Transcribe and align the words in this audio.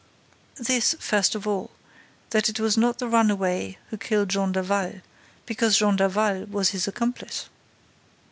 "This, 0.57 0.95
first 0.99 1.35
of 1.35 1.45
all, 1.47 1.69
that 2.31 2.49
it 2.49 2.59
was 2.59 2.75
not 2.75 2.97
the 2.97 3.07
runaway 3.07 3.77
who 3.91 3.97
killed 3.97 4.29
Jean 4.29 4.51
Daval, 4.51 5.01
because 5.45 5.77
Jean 5.77 5.95
Daval 5.95 6.45
was 6.47 6.69
his 6.71 6.87
accomplice." 6.87 7.49